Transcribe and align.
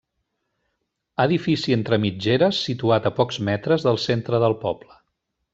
Edifici 1.25 1.75
entre 1.77 2.01
mitgeres 2.07 2.63
situat 2.71 3.07
a 3.11 3.15
pocs 3.21 3.41
metres 3.53 3.89
del 3.89 4.03
centre 4.09 4.45
del 4.47 4.61
poble. 4.69 5.03